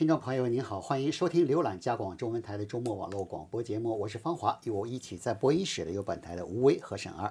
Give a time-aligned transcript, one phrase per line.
[0.00, 7.30] 听众朋友您好，欢迎收听浏览加广中文台的周末网络广播节目，我是方华，与我一起在播音室的有本台的吴威和沈二。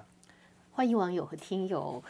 [0.70, 2.00] 欢迎网友和听友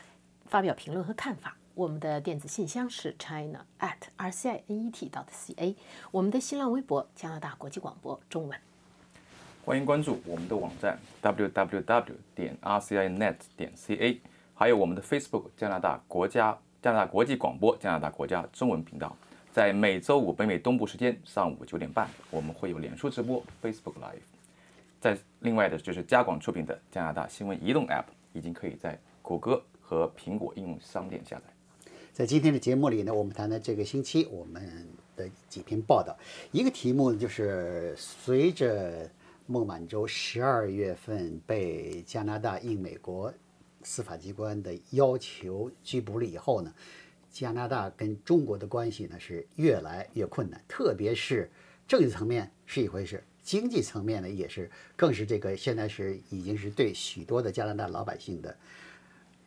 [0.44, 1.56] 发表评论和看法。
[1.74, 5.74] 我们的电子信箱是 china at r c i n e t dot c a，
[6.10, 8.60] 我们的新浪微博加拿大国际广播中文。
[9.64, 14.18] 欢迎关注我们的网站 www 点 rcinet 点 ca，
[14.52, 19.16] 还有我们的 Facebook 加拿大国家加拿大国际广播加拿大国家中文频道。
[19.52, 24.20] 在每周五北美东部时间上午九点半，我们会有脸书直播 Facebook Live。
[25.00, 31.42] 在另外的就是加广出品的加拿大新闻移动 App，已经可以在谷歌和苹果应用商店下载。
[32.12, 34.86] 在今天的节目里呢，我们谈谈这个星期我们
[35.16, 36.16] 的几篇报道，
[36.52, 39.10] 一个题目就是随着
[39.46, 43.34] 孟晚舟十二月份被加拿大应美国
[43.82, 46.72] 司法机关的要求拘捕了以后呢，
[47.30, 51.50] 加拿大跟中国的关系呢是越来越困难，特别是
[51.86, 58.56] 政治层面是一回事，经济层面呢也是，更是这个现在是已经是对许多的加拿大老百姓的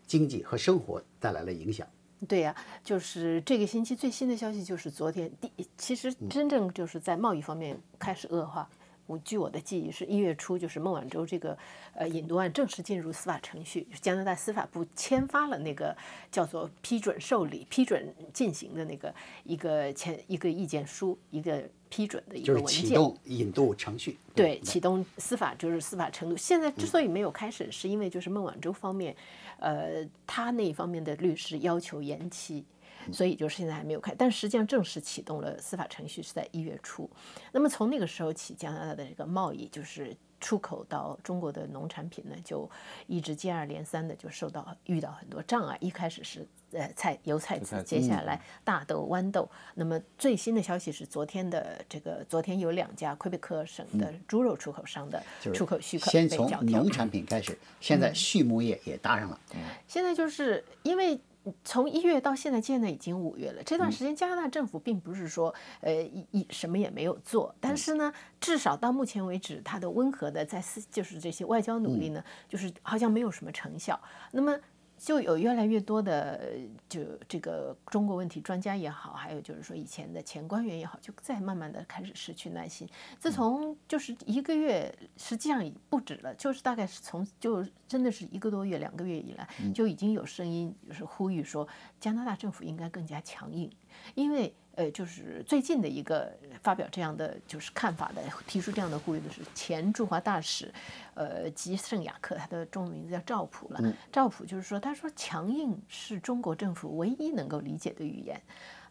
[0.08, 1.88] 经济和生活带来了影响。
[2.28, 8.70] 对呀，就是这个星期最新的消息，就是昨天第，其实真正就是在贸易方面开始恶化。
[9.06, 11.58] 我据我的记忆，是一月初，就是孟晚舟这个
[11.94, 15.96] 呃引渡案正式进入司法程序，加拿大司法部签发了那个
[16.32, 22.76] 叫做批准受理、批准进行的那个一个签一个意见书，一个批准的一个文件。
[22.76, 24.18] 就是启动引渡程序。
[24.34, 26.38] 对，启动司法就是司法程度。
[26.38, 29.16] 现在之所以没有开始，是因为就是孟晚舟方面。
[29.60, 32.66] 呃，他那一方面的律师要求延期，
[33.12, 34.14] 所以就是现在还没有开。
[34.16, 37.10] 但实际上正式启动了司法程序是在一月初。
[37.52, 42.70] 那么从那个时候起，加拿大的这个贸易就是出口到中国的农产品呢，就
[43.08, 45.78] 一直接二连三的就受到遇到很多障碍。
[45.80, 49.50] 一开始是呃菜油菜籽，接下来大豆、豌豆。
[49.76, 55.24] 那么最新的消息是，昨天的这个昨天有两家魁北克省的猪肉出口商的
[55.54, 59.40] 出口许可先从农产品开始，现在畜牧业也搭上了。
[59.88, 61.18] 现在就是因为
[61.64, 63.62] 从一月到现在，现在已经五月了。
[63.64, 74.00] 这段时间，加拿大政府并不是说呃一一什么也没有做，但是呢，至少到目前为止，它的温和的在私就是这些外交努力呢，就是好像没有什么成效。
[74.32, 74.58] 那么。
[75.04, 76.50] 就有越来越多的
[76.88, 82.88] 就这个中国问题专家也好，还有就是说以前的前官员也好，就在慢慢的开始失去耐心。
[83.20, 91.68] 自从就是一个月，实际上不止了，就是大概是从就真的是一个多月、两个月以来，就已经有声音就是呼吁说，
[92.00, 93.70] 加拿大政府应该更加强硬，
[94.16, 94.56] 因为。
[94.76, 100.74] 呃，就是最近的一个发表这样的就是看法的，提出这样的呼吁的是前驻华大使，
[101.14, 103.80] 呃，吉圣雅克，他的中文名字叫赵普了。
[104.12, 108.42] 赵普就是说，他说强硬是中国政府唯一能够理解的语言。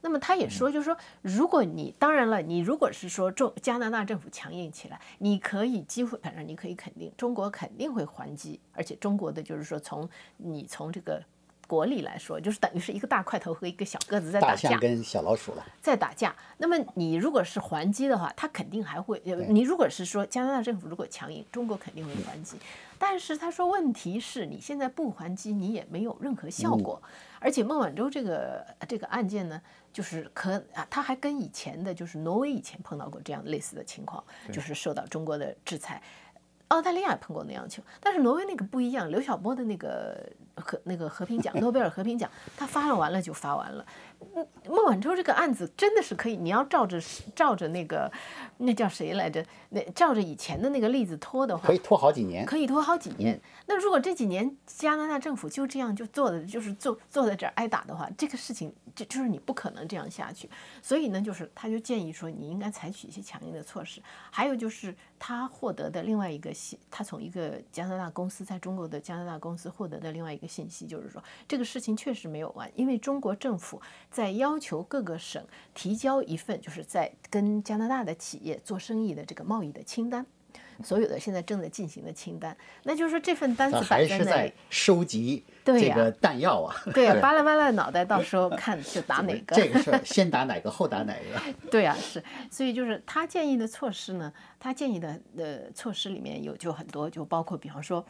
[0.00, 11.20] 那么他也说，就是说，如果你当然了，你如果是说中加拿大政府强硬起来，你可以几乎反正你可以肯定，中国肯定会还击，而且中国的就是说从你从这个。
[11.72, 16.36] 国力来说，就是等于是一个大块头和一个小个子在打架，跟小老鼠了，在打架。
[16.58, 19.22] 那么你如果是还击的话，他肯定还会。
[19.48, 22.58] 你如果是说加拿大政府如果强硬，中国肯定会还击。
[22.98, 27.00] 但是他说，问题是你现在不还击，你也没有任何效果。
[27.40, 29.58] 而且孟晚舟这个这个案件呢，
[29.94, 34.22] 就是可啊，他还跟以前的，就是挪威以前碰到过这样类似的情况，
[34.52, 36.02] 就是受到中国的制裁。
[36.72, 39.10] 澳大利亚碰过那样球，但是挪威那个不一样。
[39.10, 43.84] 刘晓波的那个和那个和平奖， 诺贝尔和平奖，他发了完了就发完了。
[44.68, 47.00] 孟晚舟这个案子真的是可以，你要照着
[47.34, 48.10] 照着那个
[48.58, 49.44] 那叫谁来着？
[49.70, 53.40] 那照着以前的那个例子拖的话，可以拖好几年，可以拖好几年。
[53.66, 60.50] 那如果这几年加拿大政府就这样就坐的，就是坐坐在这儿挨打的话，这个事情就就是你不可能这样下去。
[60.82, 64.02] 所以呢，就是他就建议说，你应该采取一些强硬的措施。
[64.30, 73.80] 还有就是他获得的另外一个信，他从一个加拿大公司在中国的加拿大公司获得的另外一个信息，就是说这个事情确实没有完，因为中国政府。
[74.12, 75.42] 在要求各个省
[75.74, 80.24] 提交一份，就是在跟加拿大的企业做生意的这个贸易的清单，
[80.84, 86.76] 所有的现在正在进行的清单，那就是说这份单子还是在收集这个弹药啊？
[86.92, 89.56] 对呀，扒拉扒拉脑袋，到时候看就打哪个。
[89.56, 91.40] 这个事先打哪个，后打哪个？
[91.70, 98.04] 对啊，是，所以就是他建议的措施呢，他建议的呃措施里面有就很多，就包括比方说。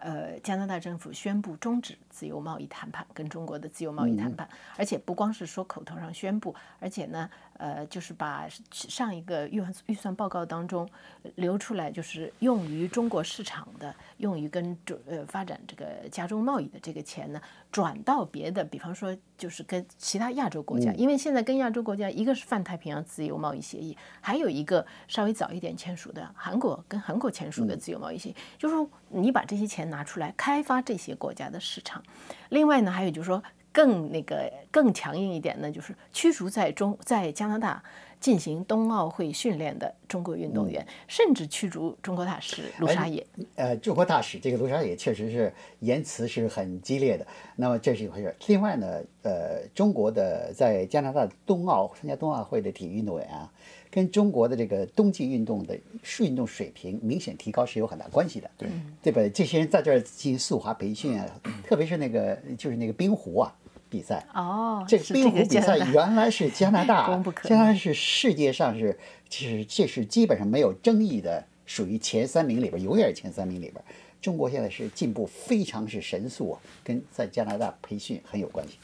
[0.00, 10.88] 呃，加拿大政府宣布终止自由贸易谈判，跟中国的自由贸易谈判，而且不光是说口头上宣布，而且呢，呃，就是把上一个预算预算报告当中
[11.34, 29.88] 留出来，就是用于中国市场的，用于跟中呃发展这个加中贸易的这个钱呢，转到别的，比方说就是跟其他亚洲国家，因为现在跟亚洲国家一个是泛太平洋自由贸易协议，还有一个稍微早一点签署的韩国跟韩国签署的自由贸易协议，就是说你把这些钱。
[29.88, 32.02] 拿出来开发这些国家的市场，
[32.50, 33.42] 另外呢，还有就是说
[33.78, 37.80] 更那个更强硬一点呢，就是驱逐在中在加拿大
[38.18, 43.24] 进行冬奥会训练的中国运动员，甚至驱逐中国大使卢沙野。
[43.54, 47.24] 呃，中国大使这个卢沙野确实是言辞是很激烈的。
[47.54, 48.34] 那么这是一回事。
[48.48, 53.48] 另外呢，呃，中国的在加拿大冬奥参加冬奥会的体育运动员啊。
[53.90, 55.74] 跟中国的这个冬季运动的
[56.20, 58.68] 运动水平明显提高是有很大关系的，对
[59.02, 59.32] 对吧？
[59.34, 61.26] 这些人在这儿进行速滑培训啊，
[61.64, 63.56] 特别是那个就是那个冰壶啊
[63.88, 64.26] 比赛。
[64.34, 67.08] 哦，这个冰壶比赛原来是加拿大，
[67.44, 68.98] 加拿大是世界上是
[69.28, 73.74] 其实这是基本上没有争议的，属于前三名里边，永远是前三名里边。
[74.20, 78.78] 中国现在是进步非常是神速啊，跟在加拿大培训很有关系。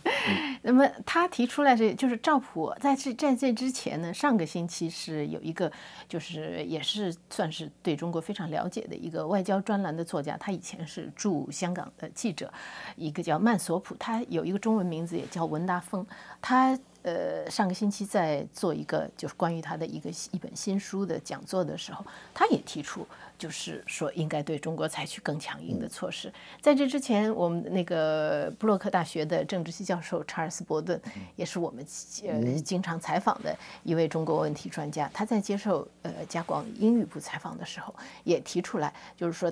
[0.62, 5.70] 那么他提出来这就是赵普在这在这之前呢，上个星期是有一个
[6.08, 12.52] 就是也是算是对中国非常了解的一个外交专栏的作家，他以前是驻香港的记者，
[12.96, 16.06] 一个叫曼索普，他有一个中文名字也叫文达峰，
[16.40, 16.78] 他。
[17.02, 22.04] 呃，上个星期在做一个就是关于他的一个一本新书的讲座的时候，
[22.34, 23.06] 他也提出，
[23.40, 26.30] 就是说应该对中国采取更强硬的措施。
[26.60, 31.00] 在这之前，我们那个布洛克大学的政治系教授查尔斯·伯顿，
[31.36, 31.82] 也是我们
[32.28, 37.94] 呃经常采访的一位中国问题专家，他在接受呃加广英语部采访的时候，
[38.24, 39.50] 也提出来，就是说。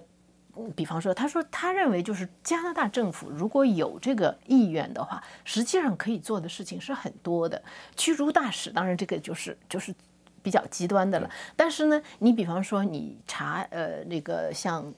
[0.75, 7.63] 比方说，他说他认为就是加拿大政府如果有这个意愿的话，实际上可以做的事情是很多的。
[7.97, 9.95] 驱逐大使，当然这个就是就是
[10.43, 11.31] 比较极端的了。
[11.57, 14.93] 但是呢，你比方说你查呃那个像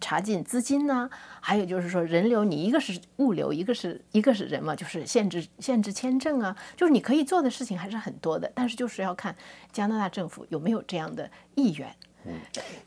[0.00, 1.08] 查禁资金呢，
[1.40, 8.50] 还有就是说人流，你一个是物流，一个是一个是人嘛，就是限制限制签证啊，就是你可以做的事情还是很多的。
[8.54, 9.34] 但是就是要看
[9.72, 11.88] 加拿大政府有没有这样的意愿。
[12.24, 12.34] 嗯，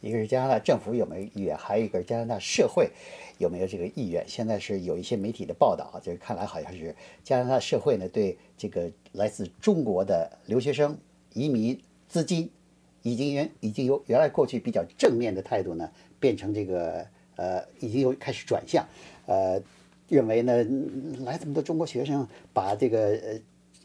[0.01, 2.91] 一个是加拿大政府有没有意愿，还有一个是加拿大社会
[3.37, 4.21] 有没有这个意愿。
[4.27, 6.93] 现在是有一些媒体的报道，就是看来好像是
[7.23, 10.97] 加拿大社会呢对这个来自中国的留学生、
[11.39, 12.49] 移民、资金，
[13.01, 15.89] 已经原已经由原来过去比较正面的态度呢，
[16.19, 17.05] 变成这个
[17.37, 18.85] 呃，已经又开始转向，
[19.25, 19.61] 呃，
[20.07, 20.63] 认为呢
[21.25, 23.39] 来这么多中国学生把这个呃。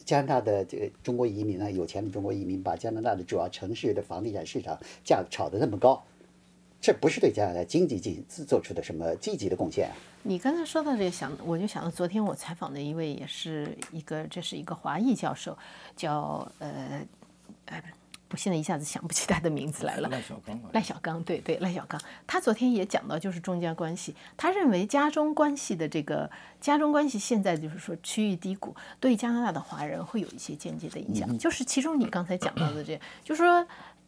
[0.05, 6.05] 加拿大的这个中国移民呢，有钱的中国移民把加拿大的主要城市的房地产市场价炒得那么高，
[6.79, 9.97] 这不是对加拿大经济进行做出的什么积极的贡献啊？
[10.23, 15.57] 你刚才说到这个，想我就想到昨天我采访的一位，也是一个，这是一个华裔教授，
[15.97, 17.01] 叫呃
[17.67, 17.83] 呃。
[18.31, 20.09] 我现在一下子想不起他的名字来了。
[20.09, 20.61] 赖小刚。
[20.73, 26.29] 赖小刚，对对，赖小刚，他昨天也讲到，就是中加关系，他认为加中关系的这个
[26.61, 31.39] 加中关系现在就是说区域低谷，对加拿大的华人会有一些间接的影响。
[31.39, 33.65] 就是其中你刚才讲到的这，就是说。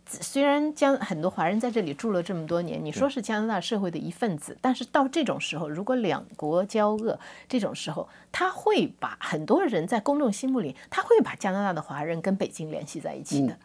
[0.08, 7.18] 虽然将很多华人在这里住了这么多年，你说是加拿大社会的一份子，但是到这种时候，如果两国交恶，
[7.48, 13.58] 这种时候，他会把很多人在公众心目里，他会把加拿大的华人跟北京联系在一起的。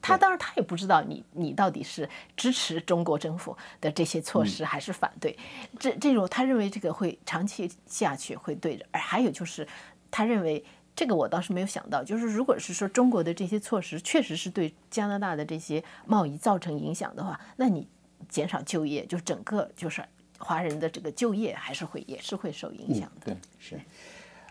[0.00, 5.36] 他当然他也不知道你你到底是支持中国政府的这些措施还是反对，
[5.80, 9.66] 这这种他认为这个会长期下去会对着，而还有就是
[10.10, 10.64] 他认为。
[10.98, 17.86] 这个我倒是没有想到，就是如果是说中国的这些措施确实是对加拿大的这些贸易造成影响的话，那你
[18.28, 20.04] 减少就业，就整个就是
[20.38, 23.26] 华人的这个就业还是会也是会受影响的。
[23.26, 23.80] 对，是。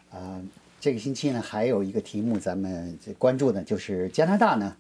[0.10, 0.42] 啊，
[0.80, 4.74] 这个星期呢还有一个题目咱们关注的，就是加拿大呢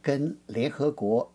[0.00, 1.28] 跟联合国。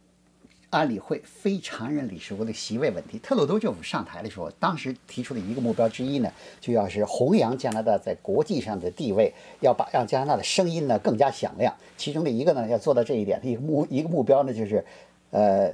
[0.69, 11.75] 安理会非常任理事国的席位问题，特鲁多政府上台的时候，当时提出的一个目标之一呢，就要是弘扬加拿大在国际上的地位，要把让加拿大的声音呢更加响亮。
[11.97, 14.85] 其中的一个呢，要做到这一点，一个目一个目标呢，就是，
[15.31, 15.73] 呃，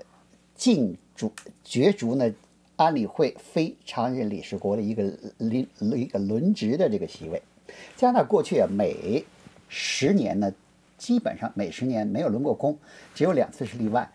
[0.56, 1.30] 禁逐
[1.64, 2.34] 角逐呢
[2.78, 5.04] 安理会非常任理事国的一个
[5.40, 7.42] 轮一个轮值的这个席位。
[7.98, 9.26] 加拿大过去啊，每
[9.68, 10.54] 十年呢，
[10.98, 12.78] 基本上每十年没有轮过空，
[13.14, 14.10] 只有两次是例外。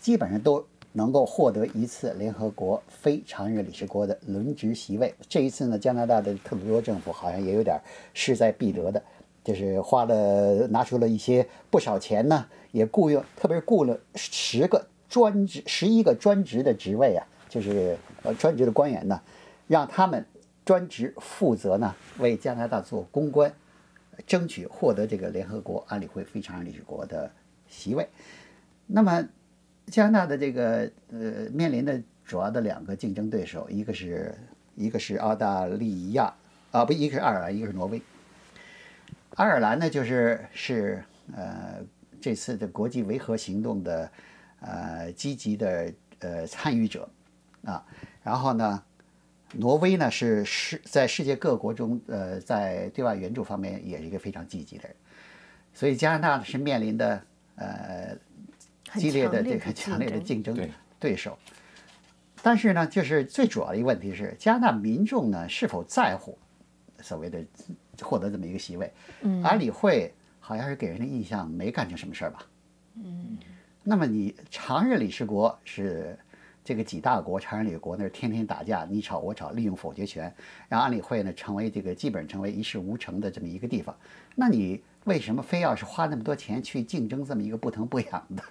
[0.00, 5.14] 基本上都能够获得一次联合国非常任理事国的轮值席位。
[5.28, 7.78] 这一次呢，加拿大的特鲁多政府好像也有点
[8.14, 9.02] 势在必得的，
[9.44, 19.20] 就是花了拿出了一些不少钱呢，也雇佣，特别是雇了十个专职、十一个专职的职位啊，就是呃专职的官员呢，
[19.66, 20.24] 让他们
[20.64, 23.52] 专职负责呢为加拿大做公关，
[24.26, 27.30] 争取获得这个联合国安理会非常任理事国的
[27.68, 28.08] 席位。
[28.86, 29.28] 那么
[29.86, 34.34] 加拿大的这个呃面临的主要的两个竞争对手，一个是
[34.74, 36.34] 一个是澳大利亚
[36.72, 38.02] 啊，不，一个是爱尔兰，一个是挪威。
[39.36, 41.02] 爱尔兰呢，就是是
[41.34, 41.80] 呃
[42.20, 44.10] 这次的国际维和行动的
[44.60, 47.08] 呃积极的呃参与者
[47.64, 47.84] 啊，
[48.22, 48.82] 然后呢，
[49.52, 54.96] 挪威呢是世在世界各国中呃在对外援助方面也是一个非常积极的人，
[55.72, 57.22] 所以加拿大是面临的
[57.56, 58.16] 呃
[58.96, 61.38] 激烈的这个强烈的竞争对对手。
[62.42, 66.38] 但是呢，就是最主要的一个问题是，加拿大民众呢是否在乎
[67.00, 67.44] 所谓的
[68.00, 68.92] 获得这么一个席位？
[69.22, 72.46] 嗯，安理会好像是给人的印象没干成什么事儿吧？
[72.94, 73.36] 嗯，
[73.82, 76.16] 那么你常任理事国是
[76.62, 80.32] 这个几大国，常任理事国那是天天打架，你吵我吵，利用否决权，
[80.68, 83.96] 让安理会呢成为这个基本成为一事无成的这么一个地方。
[84.34, 88.42] 那你为什么非要是花那么多钱去竞争这么一个不疼不痒的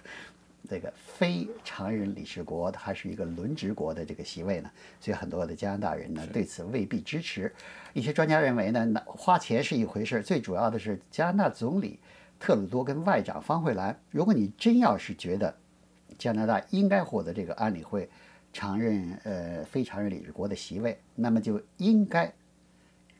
[0.68, 4.70] 这个非常任理事国，还是一个轮值国的这个席位呢？
[5.00, 7.52] 所以很多的加拿大人呢对此未必支持。
[7.92, 11.98] 一些专家认为呢，那花钱是一回事，最主要的是加拿大总理
[12.38, 15.54] 特鲁多跟外长方慧兰，如果你真要是觉得
[16.18, 18.08] 加拿大应该获得这个安理会
[18.52, 22.32] 常任呃非常任理事国的席位，那么就应该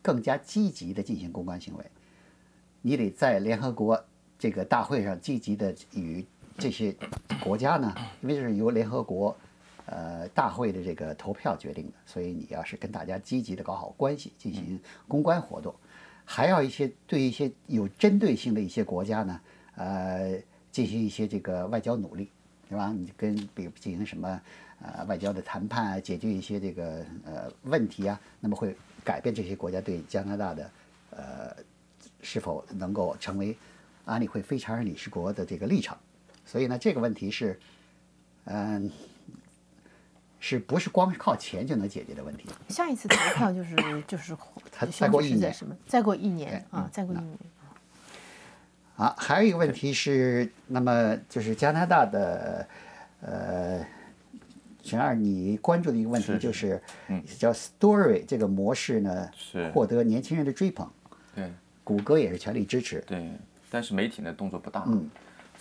[0.03, 1.85] 更加积极的进行公关行为。
[2.83, 4.05] 你得在联合国
[4.38, 6.25] 这个大会上积极的与
[6.58, 6.94] 这些
[7.42, 9.36] 国家呢，因为这是由联合国
[9.84, 15.75] 呃大会的这个投票决定的，所以你要是跟大家积极的搞好关系，进行公关活动，
[16.25, 19.40] 还要一些对一些有针对性的一些国家呢，
[19.76, 20.38] 呃，
[20.72, 22.30] 进行一些这个外交努力，
[22.68, 22.92] 对吧？
[22.92, 24.40] 你跟比如进行什么
[24.80, 30.70] 呃外交的谈判啊，解决一些这个呃问题啊，那么会改变这些国家对加拿大的
[31.10, 31.56] 呃
[32.22, 33.56] 是否能够成为
[34.04, 35.98] 安理会非常理事国的这个立场。
[36.47, 37.59] 所以呢，这个问题是，
[38.45, 38.91] 嗯、
[40.38, 42.49] 是不是光是靠钱就能解决的问题？
[42.69, 43.75] 下一次投票就是
[44.07, 44.35] 就是
[44.91, 45.76] 再过一年什么？
[45.87, 47.37] 再过一年啊，再过一年。
[48.97, 52.67] 啊，还有一个问题是，那么就是加拿大的，
[53.21, 53.85] 呃，
[54.83, 56.81] 陈二，你关注的一个问题是就是，
[57.38, 60.88] 叫 Story 这个模式呢，是获得年轻人的追捧，
[61.35, 61.53] 对
[61.85, 63.03] 谷歌也是全力支持。
[63.07, 63.31] 对，
[63.69, 64.85] 但是媒体呢动作不大。
[64.87, 65.11] 嗯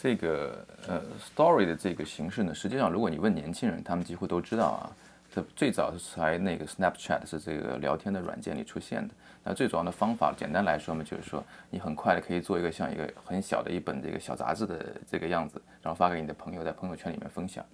[0.01, 1.01] 这个呃
[1.35, 4.91] story 的这个形式呢，实际上如果你问年轻人，他们几乎都知道啊。
[5.33, 9.13] 这最早是才那个 Snapchat 是这个聊天的软件里出现的。
[9.43, 17.65] 那最主要的方法，简单来说嘛，就是说你很快的可以做一个像一个很小的一本这个小杂志的这个样子，然后发给你的朋友，在朋友圈里面分享。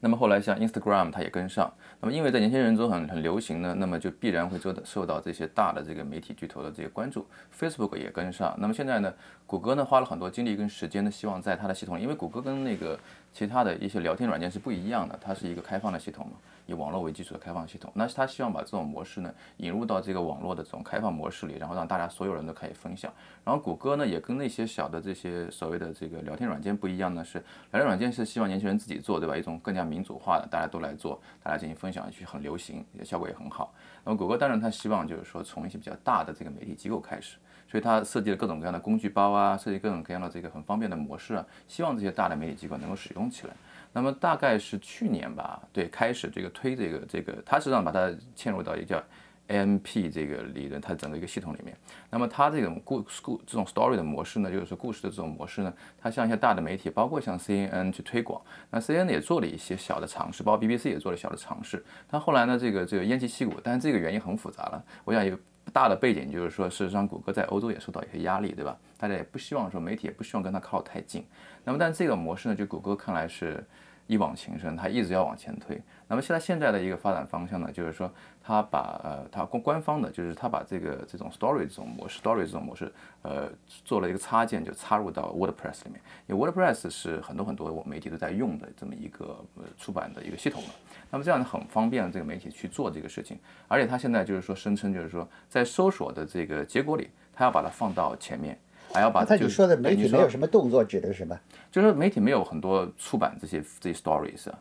[0.00, 7.26] 那么后来像 Instagram 它也跟上，那么因为在年轻人中很很流行呢，那么就必然会受到受到这些大的这个媒体巨头的这些关注
[7.58, 8.54] ，Facebook 也跟上。
[8.58, 9.12] 那么现在呢，
[9.46, 12.98] 谷歌呢花了很多精力跟时间呢，希望在它的系统里，因为谷歌跟那个
[13.32, 16.32] 其他的一些聊天软件是不一样的，它是一个开放的系统嘛，
[16.66, 17.90] 以网络为基础的开放系统。
[17.94, 23.12] 那是他希望把这种模式呢引入到这个网络的这种开放模式里，然后让大家所有人都可以分享。
[23.44, 27.38] 然后谷歌呢也跟那些小的这些所谓的这个聊天软件不一样呢，是
[27.70, 29.36] 聊天软件是希望年轻人自己做，对吧？
[29.36, 33.72] 一种更加民主化的，大家都来做，大家进行分享，去很流行，也效果也很好。
[34.04, 37.36] 那么谷歌当然他希望就是说从一些比较大的这个媒体机构开始，
[37.68, 43.54] 所以它设计了各种各样的工具包啊，设计各种各样的这个很方便的模式啊，希望这些大的媒体机构能够使用起来。
[43.96, 49.02] 那么大概是去年吧，对，开始这个推这个这个，它实际上把它嵌入到一个叫
[49.48, 51.74] AMP 这个理论，它整个一个系统里面。
[52.10, 58.38] 那么它这种故故这种 story 的模式呢，就是说故事的这种模式呢，它向一些大的媒体，包括像 CNN 去推广。
[58.70, 61.82] 那 CNN 也做了一些小的尝试，包括 BBC 也做了小的尝试。
[62.06, 64.84] 但后来呢，这个这个偃旗息鼓，但是这个原因很复杂了。
[65.06, 65.34] 我想有
[65.72, 68.76] 大的背景就是说，事实上谷歌在欧洲也受到一些压力，对吧？
[68.98, 71.24] 大家也不希望说媒体也不希望跟它靠太近。
[71.64, 73.64] 那么但这个模式呢，就谷歌看来是
[74.06, 75.80] 一往情深，它一直要往前推。
[76.08, 78.10] 那么现在现在的一个发展方向呢，就是说
[78.40, 83.50] 它把呃它官官方的，就是它把这个这种 story 这种模式，story 这种模式，呃
[83.84, 86.00] 做了一个插件，就插入到 WordPress 里面。
[86.28, 90.68] 因为 WordPress 是很多很多媒体都在用的这么一个呃出版的一个系统了。
[91.10, 98.56] 那么这样很方便这个媒体去做这个事情，而且它现在就是说声称就是说在搜索的这个结果里，它要把它放到前面。
[98.92, 101.38] 还要把他就说的媒体没有什么动作，指的是什么？
[101.70, 104.58] 就是媒体没有很多出版这些这些 stories 啊，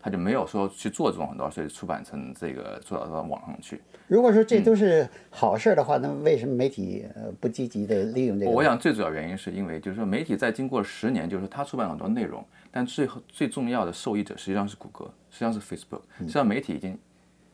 [0.00, 3.80] 他就没有说去做这种很多，所以出版成这个做到到网上去。
[4.08, 8.50] 如果说这都是好事儿的话，那为什么媒体呃不积极的利用这个？
[8.50, 16.96] 我想最主要原因是因为就是说媒体在经过十年，就是说他出版很多内容，但最后最重要的受益者实际上是谷歌，实际上是 Facebook，实际上媒体已经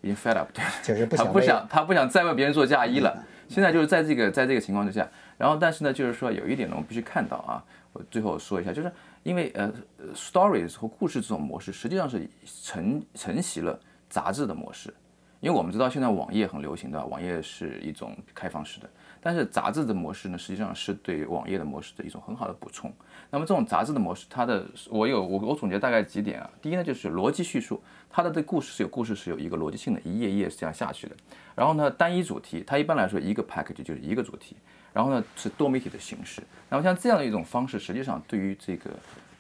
[0.03, 3.25] 已经 fed up，对，就是不想他不想他不想再为别人做嫁衣了。
[3.49, 5.07] 现在就是在这个在这个情况之下，
[5.43, 8.93] 然后但是呢，就是说有一点呢，我们必须看到啊，我最后说一下，就是
[9.25, 9.75] 因为呃
[10.15, 12.31] stories 和故事这种模式实际上是
[12.63, 13.77] 承承袭了
[14.09, 14.95] 杂志的模式，
[15.41, 18.89] 因为我们知道现在网页很流行的，网页是一种开放式的，
[19.21, 22.93] 但是杂志的模式呢，实际上是对网页的模式的一种很好的补充。
[23.29, 31.17] 那么这种杂志的模式，它的我有我我总结大概几点啊，第一呢就是逻辑叙述，它的这故事是有故事是有一个逻辑性的，一页一页是这样下去的。
[31.57, 34.57] 然后呢，单一主题，它一般来说一个 package 就是一个主题，
[34.93, 36.43] 然后呢是多媒体的形式。
[36.69, 38.91] 那么像这样的一种方式，实际上对于这个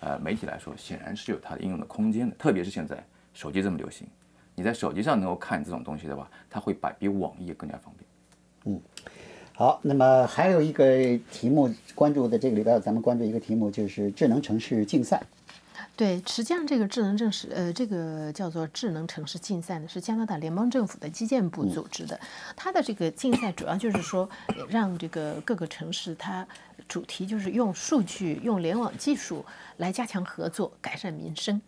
[0.00, 3.02] 呃媒体来说，显然是有它的应用的空间的，特别是现在
[3.34, 4.06] 手机这么流行，
[4.54, 8.76] 你在手机上能够看这种东西的话，它会比比网页更加方便。
[8.76, 8.80] 嗯
[9.54, 15.22] 好，那么还有一个题目关注的这个里边，咱们关注一个题目就是智能城市竞赛。
[16.02, 22.18] 对，实际上这个智能城市，呃，这个叫做智能城市竞赛呢，是加拿大联邦政府的基建部组织的。
[22.56, 26.44] 它的这个竞赛主要就是说，呃让这个各个城市它
[26.88, 31.62] 主题就是用数据、用联网技术来加强合作，改善民生。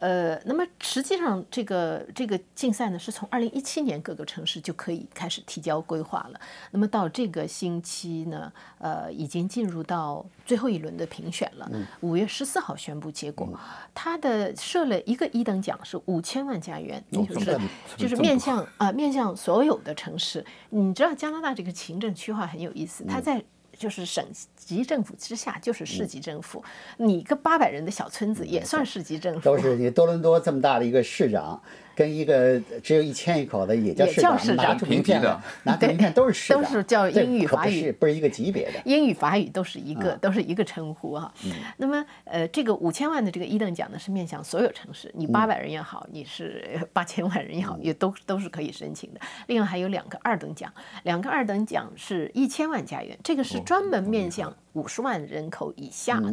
[0.00, 6.40] 呃，那么实际上，这个这个竞赛呢，是从二零一七年各个城市就可以开始提交规划了。
[6.70, 11.70] 那么到这个星期呢，呃，已经进入到最后一轮的评选了。
[12.00, 13.48] 五月十四号宣布结果，
[13.94, 17.60] 它的设了一个一等奖是五千万加元，也就是
[17.96, 20.44] 就是面向啊、面向所有的城市。
[20.70, 23.44] 你知道加拿大这个行政区划很有意思，它在。
[23.80, 24.22] 就是省
[24.54, 26.62] 级政府之下就是市级政府，
[26.98, 29.74] 你个八百人的小村子也算市级政府，都是。
[29.76, 31.58] 你多伦多这么大的一个市长，
[31.94, 37.80] 跟一个只有一千一口的也叫也市长，叫市长拿出名片的，拿出名片都是市长，都是叫英语法语。
[37.80, 38.80] 是不是一个级别的。
[38.84, 41.32] 英语、法语都是一个，都是一个称呼哈。
[41.76, 49.20] 那么，呃，这个五千万的这个一等奖呢，是面向所有城市，你八百人也好，你是八千万人也好，也都都是可以申请的。
[49.46, 50.72] 另外还有两个二等奖，
[51.04, 56.32] 两个二等奖是一千万加元，这个是专门面向五十万人口以下的。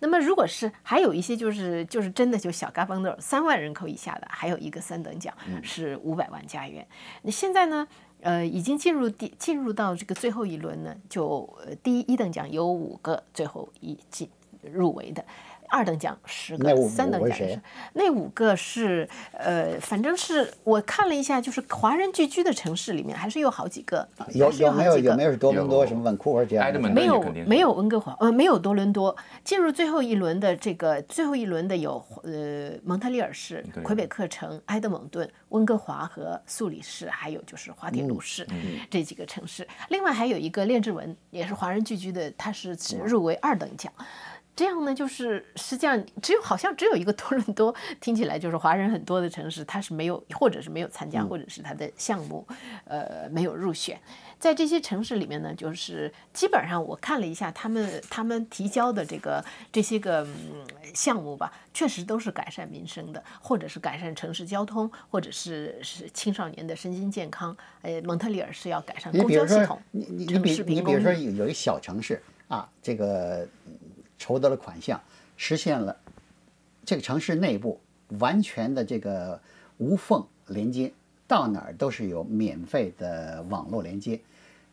[0.00, 6.86] 那么，如果是还有一些就是就是真的就小嘎嘣的三万人口以下的，还有一个三等奖是五百万加元。
[7.22, 7.86] 那现在呢？
[8.22, 14.28] 呃，已经进入第进入到这个最后一轮呢，就呃第一一等奖有五个最后一进
[14.70, 15.24] 入围的，
[15.70, 17.60] 二等奖十个，三等奖也是。
[17.92, 29.16] 那五个是呃，反正是我看了一下，就是华人聚居的城市里面还是有好几个，有还有有没有好几个有没有是多伦多什么温库尔这样没有没有温哥华，呃，没有多伦多。
[29.44, 38.46] 进入最后一轮的这个最后一轮的有呃蒙特利尔市、魁北克城、埃德蒙顿、温哥华和素里市，还有就是滑铁卢市、
[38.90, 39.66] 这几个城市。
[39.88, 43.92] 另外还有一个列治文，也是华人聚居的，它是入围二等奖。
[44.56, 52.46] 这样呢，就是实际上只有好像只有一个多伦多，听起来就是华人很多的城市，它是没有，或者是没有参加，或者是它的项目，
[52.84, 53.98] 呃，没有入选。
[54.38, 67.54] 在这些城市里面呢，就是基本上我看了一下他们他们提交的这个这些个、嗯、项目吧，确实都是改善民生的，或者是改善城市交通，或者是是青少年的身心健康。
[67.82, 73.78] 呃，蒙特利尔是要改善公你比如说交系统，你你你比你比如说有有一小城市啊，这个嗯
[74.20, 75.00] 筹得了款项，
[75.38, 75.96] 实现了
[76.84, 77.80] 这个城市内部
[78.20, 79.40] 完全的这个
[79.78, 80.92] 无缝连接，
[81.26, 84.20] 到哪儿都是有免费的网络连接。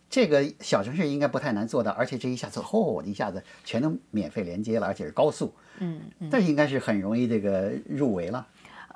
[0.09, 8.47] 这个小城市应该不太难做到，而且这一下子，吼，一下子全都免费连接了，而且是高速，嗯，这应该是很容易这个入围了。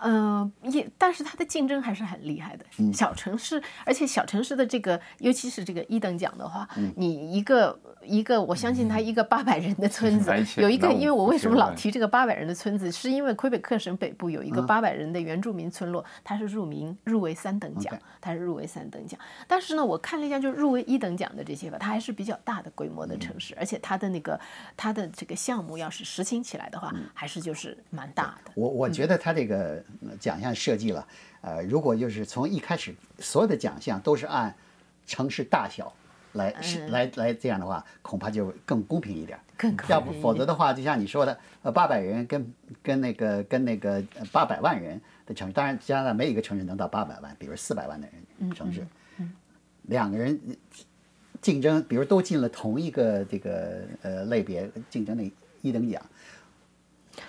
[0.02, 2.66] 呃，也，但是它的竞争还是很厉害的。
[2.80, 19.20] 嗯小城市，而且小城市的这个，尤其是这个一等奖的话，嗯你一个一个，我相信它一个八百人的村子有一个，因为我为什么老提这个八百人的村子，是因为魁北克省北部有一嗯个八百人的原住民村落，它是入名入围三等奖它是入围三等奖。
[19.48, 24.40] 但是呢，我看了一下，就是入围一等奖的这些吧，它还是比较大的规模的嗯城市，而且它的那个
[24.76, 28.52] 它的这个项目要是实行起来的嗯话，还是就是蛮大的。
[28.56, 29.84] 我我觉得它这个呃
[30.19, 31.08] 奖项设计了，
[31.41, 34.56] 呃，如果就是从一开始所有的奖项都是按
[35.06, 35.93] 城市大小
[36.34, 39.38] 来是来来这样的话，恐怕就更公平一点。
[39.58, 48.88] 更公要不否则的话，就像你说的，呃，八百人跟跟那个跟那个八百万人的城市，当然加拿大没有一个城市能到八百万，比如四百万的人城市，
[49.84, 50.39] 两个人
[51.41, 56.01] 竞争，比如都进了同一个这个呃类别竞争的一等奖，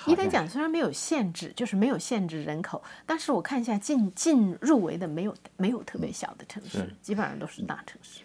[0.07, 8.21] 伊登奖虽然没有限制，就是没有限制人口，但是我看一下进进入围的没有没有特别小的城市，基本上都是大城市。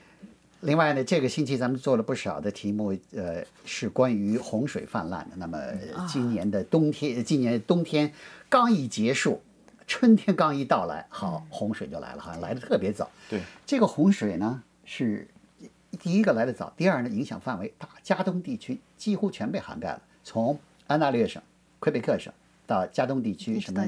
[0.62, 5.36] 另外呢，这个星期咱们做了不少的题目，呃，是关于洪水泛滥的。
[5.38, 5.60] 那么
[6.08, 8.12] 今年的冬天，今年冬天
[8.50, 9.40] 刚一结束，
[9.86, 13.08] 春天刚一到来，好，洪水就来了，好像来的特别早。
[13.30, 15.28] 对，这个洪水呢是
[16.00, 21.40] 第一个来的早，第二呢影响范围大，加东地区几乎全被涵盖了，从安大略省、
[21.80, 22.32] 魁北克省。
[22.68, 23.88] 到加东地区，什么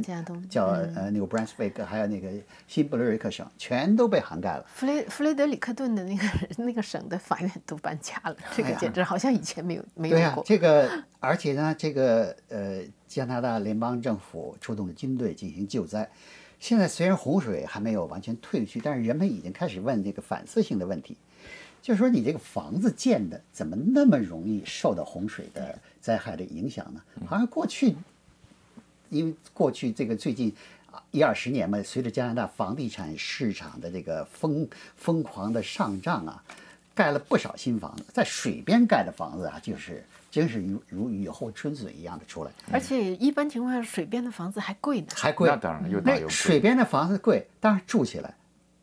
[0.49, 2.30] 叫呃 New Brunswick，还有那个
[2.65, 4.65] 新布雷瑞克省，全都被涵盖了。
[4.73, 6.23] 弗雷弗雷德里克顿的那个
[6.58, 10.17] 那个省的法院都搬家了，这个简直好像以前没有没有过。
[10.17, 16.10] 对呀，这个而且呢，这个呃加拿大联邦政府出动了军队进行救灾。
[16.58, 21.17] 现在虽然洪水还没有完全退去，但是人们已经开始问这个反思性的问题，
[21.82, 27.02] 就是说你这个房子建的怎么那么容易受到洪水的灾害的影响呢？
[27.26, 27.96] 好像过去。
[29.10, 30.54] 因为过去这个最近
[30.92, 36.44] 啊一二十年嘛，随着加拿大房地产市场的这个疯疯狂的上涨啊，
[36.94, 42.52] 盖了不少新房子，在水边盖的房子啊，就是真是如如雨后春笋一样的出来。
[42.72, 45.08] 而且一般情况下，水边的房子还贵呢。
[45.15, 46.30] 还贵，那当然又大又贵。
[46.30, 48.32] 水边的房子贵，当然住起来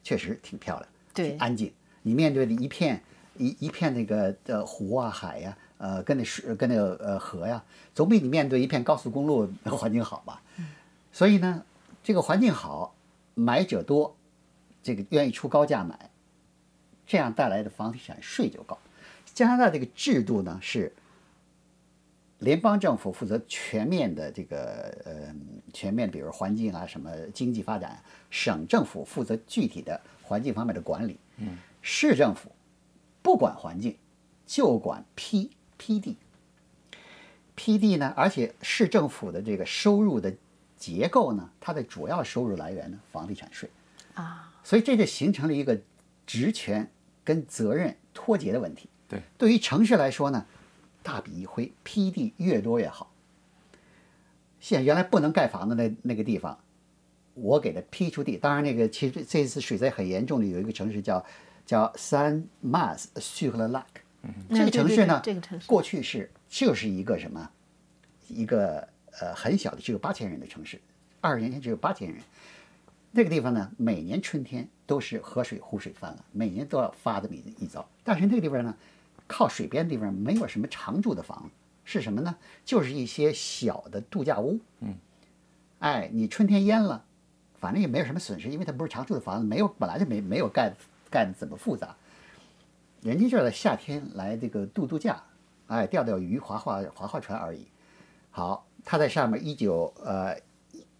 [0.02, 1.72] 确实挺漂亮，对，安静。
[2.06, 3.02] 你面对的一片
[3.36, 5.56] 一一片那个的湖啊海呀。
[5.78, 7.62] 呃，跟那水跟那个呃河呀，
[7.94, 10.40] 总比你面对一片高速公路环境好吧？
[11.12, 11.62] 所以呢，
[12.02, 12.94] 这个环境好，
[13.34, 14.16] 买者多，
[14.82, 16.08] 这个愿意出高价买，
[17.06, 18.78] 这样带来的房地产税就高。
[19.34, 20.94] 加拿大这个制度呢是，
[22.38, 25.34] 联邦政府负责全面的这个呃
[25.74, 32.50] 全面，比如环境啊什么经济发展，省政府负责具体的环境方面的管理，嗯，市政府
[33.22, 33.96] 不管环境，
[34.44, 35.52] 就管批。
[35.78, 36.16] 批地。
[37.54, 38.12] 批地呢？
[38.16, 40.34] 而且市政府的这个收入的
[40.76, 43.70] 结构呢，它的主要收入来源呢，房地产税
[44.14, 45.78] 啊，所以这就形成了一个
[46.26, 46.90] 职权
[47.22, 48.88] 跟责任脱节的问题。
[49.06, 50.44] 对，对于城市来说呢，
[51.04, 53.12] 大笔一挥批地越多越好。
[54.58, 56.58] 现原来不能盖房子那那个地方，
[57.34, 58.36] 我给他批出地。
[58.36, 61.24] 当然，那个其实这次水灾很严重的有一个城市叫
[61.66, 64.00] 叫 San Mas s u r l a c
[64.48, 65.22] 这个城市呢，
[65.66, 67.50] 过去是就是一个什么，
[68.28, 68.88] 一个
[69.20, 70.80] 呃很小的只有八千人的城市，
[71.20, 72.22] 二十年前只有八千人。
[73.12, 77.88] 那个地方呢，每年春天都是河水湖水泛滥，每年都要发这么一一遭。
[78.04, 78.76] 但是那个地方呢，
[79.26, 81.50] 靠水边的地方没有什么常住的房子，
[81.84, 82.36] 是什么呢？
[82.64, 84.60] 就是一些小的度假屋。
[84.80, 84.94] 嗯，
[85.78, 87.04] 哎，你春天淹了，
[87.54, 90.68] 反正也没有什么损失，因为它不是常住的房子，没有本来就没没有盖
[91.10, 91.94] 盖的怎么复杂。
[93.02, 95.22] 人家就是夏天来这个度度假，
[95.68, 97.66] 哎，钓钓鱼、划划划划船而已。
[98.30, 100.36] 好，他在上面一九呃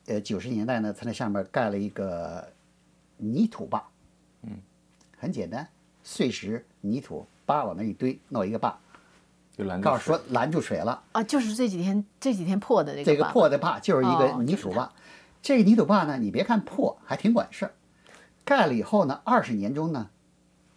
[0.07, 2.47] 呃九十年代呢，他在上面盖了一个
[3.17, 3.83] 泥土坝，
[4.43, 4.59] 嗯，
[5.19, 5.67] 很简单，
[6.03, 8.79] 碎石、泥土扒往那一堆，弄一个坝，
[9.57, 14.93] 就拦告诉说拦住水了啊，就是这几天这几天破的这个这个破的坝就是一个泥土坝。
[15.43, 17.73] 这个泥土坝呢，你别看破，还挺管事儿。
[18.47, 20.09] 盖了以后呢，二十年中呢。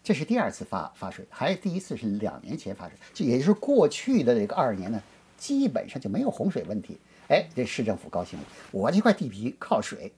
[0.01, 4.99] 这是第二次发发水，还第一次是两年前发水，就也就是过去的这个二十年呢，
[5.37, 6.97] 基本上就没有洪水问题。
[7.27, 10.11] 哎，这市政府高兴了，我这块地皮靠水，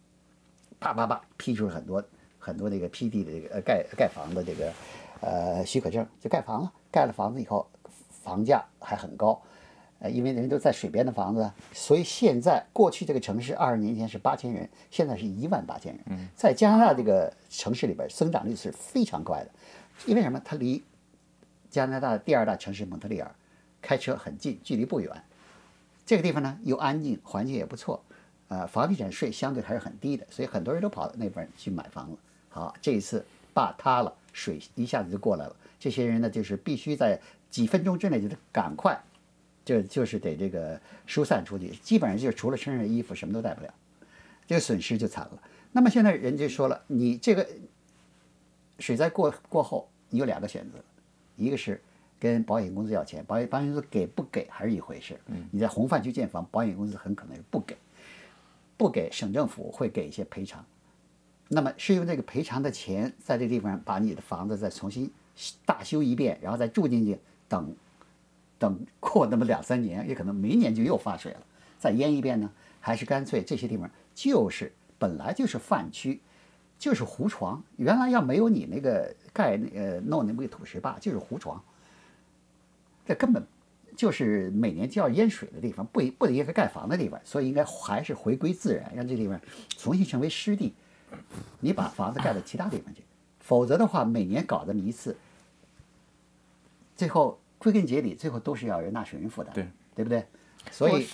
[0.80, 2.02] 叭叭叭批出了很多
[2.40, 4.72] 很多那个批地的这个呃盖盖房的这个
[5.20, 6.72] 呃许可证，就盖房了。
[6.90, 7.70] 盖了房子以后，
[8.24, 9.42] 房价还很高，
[10.02, 19.52] 呃，因为人都在水边的房子，所以现在过去这个城市二十年前是八千人，现在是一万八千人，在加拿大这个城市里边增长率是非常快的。
[20.08, 20.42] 因为什么？
[20.44, 20.84] 它离
[21.70, 23.30] 加拿大第二大城市蒙特利尔
[23.80, 25.24] 开车很近，距离不远。
[26.04, 28.04] 这个地方呢又安静，环境也不错，
[28.48, 32.18] 呃，房地产税相对还是很低的，所以很多人都跑到那边去买房子。
[32.50, 35.56] 好，这一次坝塌了，水一下子就过来了。
[35.80, 37.20] 这些人呢，就是必须在
[37.52, 39.00] 几分钟之内就得赶快，
[39.72, 43.74] 就就是得这个疏散出去，基本上就除了身上衣服什么都带不了，
[44.46, 45.42] 这个损失就惨了。
[45.72, 47.48] 那么现在人家说了，你这个
[48.80, 49.88] 水灾过过后。
[50.14, 50.78] 你有两个选择，
[51.38, 51.82] 一个是
[52.20, 55.18] 跟保险公司要钱，保险保险公司给不给还是一回事。
[55.28, 57.78] 嗯，你在洪泛区建房，保险公司很可能是不给，
[58.76, 60.66] 不给省政府会给一些赔偿。
[61.48, 65.10] 那么是用这个赔偿的钱在这地方把你的房子再重新
[65.66, 67.74] 大修一遍，然后再住进去，等
[68.62, 71.40] 等过那么两三年，也可能明年就又发水了，
[71.80, 72.52] 再淹一遍呢？
[72.80, 76.22] 还是干脆这些地方就是本来就是泛区？
[76.78, 81.60] 就是湖床，原来要没有你那个盖那呃弄那么个土石坝，就是湖床。
[83.06, 83.44] 这根本
[83.96, 89.42] 就是每年就要淹水的地方，不不应该盖房的地方，所以应该还是回归自然，让这地方
[89.78, 90.74] 重新成为湿地。
[91.60, 93.02] 你把房子盖到其他地方去，
[93.40, 95.18] 否则的话，每年搞这么一次，
[96.96, 100.26] 最后归根结底，最后都是要由纳税人负担，对对不对？
[100.72, 101.08] 所以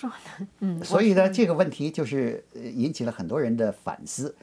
[0.60, 4.34] 嗯，所以呢，这个问题就是呃引起了很多人的反思。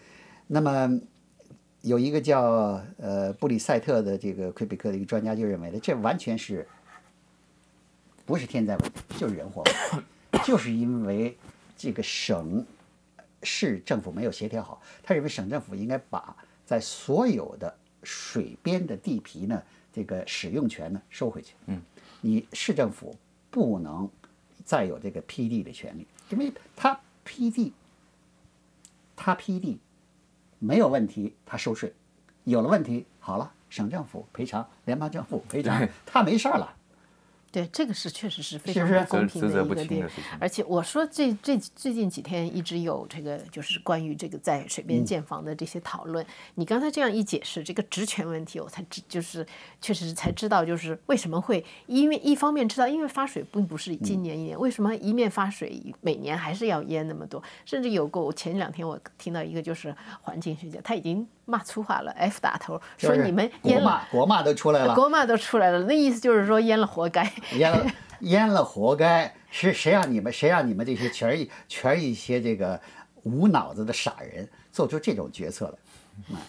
[0.46, 1.00] 那么
[1.82, 6.68] 有一个叫呃布里塞特的这个魁北克的一个专家就认为呢，这完全是
[8.24, 11.36] 不是天灾问题，就是人祸问题， 就是因为
[11.76, 12.64] 这个省
[13.42, 14.80] 市政府没有协调好。
[15.04, 19.62] 他认为省政府应该把在所有的水边的地皮呢，
[19.94, 21.54] 这个使用权呢收回去。
[21.68, 21.80] 嗯，
[22.26, 23.16] 你市政府
[23.52, 24.10] 不能
[24.64, 27.72] 再有这个批地的权利，因为他批地，
[29.16, 29.78] 他批地
[30.58, 31.92] 没有问题，他收税；
[32.44, 36.76] 有了问题，好了，省政府赔偿，联邦政府赔偿，他没事儿了。
[37.56, 40.06] 对，这个是确实是非常不公平的一个点。
[40.42, 46.26] 而且我说这这最近几天一直有这个就是关于这个在水边建房的这些讨论。
[46.56, 49.48] 你刚才这样一解释这个职权问题，我才知就是
[49.80, 57.42] 确实才知道就是为什么会因为一方面知道因为发水并不是今年一年，为什么一面发水每年还是要淹那么多？
[57.66, 63.82] 甚至有过我前两天我听到一个就是环境学家，他已经骂粗话了，F 打头，说你们了。
[63.82, 67.32] 骂国骂都出来了，国骂都出来了，那意思就是说淹了活该。
[67.54, 67.86] 淹了
[68.22, 72.80] 淹了活该，是谁让你们谁让你们这些全一全一些这个
[73.24, 75.78] 无脑子的傻人做出这种决策了？
[76.34, 76.42] 啊，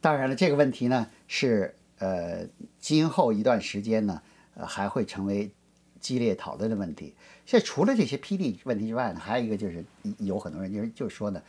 [0.00, 2.46] 当然了，这个问题呢是呃
[2.78, 4.20] 今后一段时间呢
[4.54, 5.50] 呃还会成为
[5.98, 7.14] 激烈讨论的问题。
[7.46, 9.84] 现在除了这些霹雳问题之外呢，还有一个就是
[10.18, 11.42] 有很多人就是就是说呢，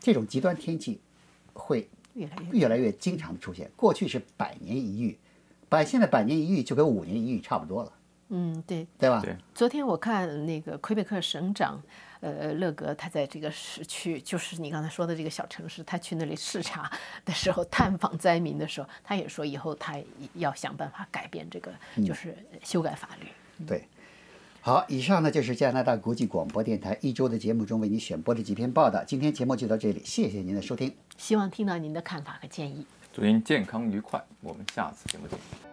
[0.00, 1.00] 这种极端天气
[1.52, 3.70] 会越来越越来越经常出现。
[3.76, 5.18] 过去是百年一遇，
[5.68, 7.92] 百现在百年一遇就跟五年一遇差不多了，
[8.28, 9.20] 嗯，对，对吧？
[9.22, 11.82] 对昨天我看那个魁北克省长，
[12.20, 16.90] 呃，勒格他在这个市区，就是你刚才说的这个小城市，他去那里视察
[17.24, 19.96] 的时候，探访灾民的时候，他也说以后他
[20.34, 21.72] 要想办法改变这个，
[22.06, 23.26] 就是修改法律。
[23.66, 23.84] 对，
[24.60, 29.02] 好，以上呢就是加拿大国际广播电台一周的节目中为您选播的几篇报道。
[29.04, 30.94] 今天节目就到这里，谢谢您的收听。
[31.20, 32.86] 希望听到您的看法和建议。
[33.12, 35.69] 祝您健康愉快，我们下次节目见。